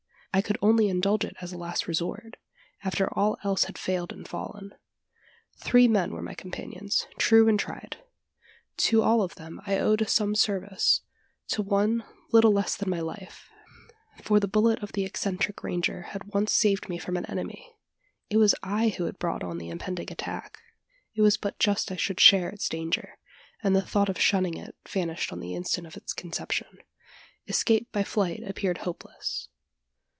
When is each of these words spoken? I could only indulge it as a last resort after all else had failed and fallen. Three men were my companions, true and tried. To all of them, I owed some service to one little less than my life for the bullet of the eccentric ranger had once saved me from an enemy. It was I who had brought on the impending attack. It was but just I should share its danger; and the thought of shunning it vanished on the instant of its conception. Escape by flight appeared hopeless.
I 0.33 0.41
could 0.41 0.57
only 0.61 0.87
indulge 0.87 1.25
it 1.25 1.35
as 1.41 1.51
a 1.51 1.57
last 1.57 1.89
resort 1.89 2.37
after 2.85 3.13
all 3.19 3.37
else 3.43 3.65
had 3.65 3.77
failed 3.77 4.13
and 4.13 4.25
fallen. 4.25 4.73
Three 5.57 5.89
men 5.89 6.13
were 6.13 6.21
my 6.21 6.35
companions, 6.35 7.05
true 7.17 7.49
and 7.49 7.59
tried. 7.59 7.97
To 8.77 9.01
all 9.01 9.21
of 9.23 9.35
them, 9.35 9.59
I 9.67 9.77
owed 9.77 10.07
some 10.07 10.33
service 10.35 11.01
to 11.49 11.61
one 11.61 12.05
little 12.31 12.53
less 12.53 12.77
than 12.77 12.89
my 12.89 13.01
life 13.01 13.49
for 14.23 14.39
the 14.39 14.47
bullet 14.47 14.81
of 14.81 14.93
the 14.93 15.03
eccentric 15.03 15.65
ranger 15.65 16.03
had 16.03 16.33
once 16.33 16.53
saved 16.53 16.87
me 16.87 16.97
from 16.97 17.17
an 17.17 17.25
enemy. 17.25 17.75
It 18.29 18.37
was 18.37 18.55
I 18.63 18.87
who 18.97 19.03
had 19.03 19.19
brought 19.19 19.43
on 19.43 19.57
the 19.57 19.67
impending 19.69 20.09
attack. 20.13 20.59
It 21.13 21.23
was 21.23 21.35
but 21.35 21.59
just 21.59 21.91
I 21.91 21.97
should 21.97 22.21
share 22.21 22.47
its 22.49 22.69
danger; 22.69 23.17
and 23.61 23.75
the 23.75 23.81
thought 23.81 24.07
of 24.07 24.17
shunning 24.17 24.55
it 24.55 24.77
vanished 24.87 25.33
on 25.33 25.41
the 25.41 25.53
instant 25.55 25.87
of 25.87 25.97
its 25.97 26.13
conception. 26.13 26.77
Escape 27.47 27.91
by 27.91 28.05
flight 28.05 28.43
appeared 28.47 28.77
hopeless. 28.77 29.49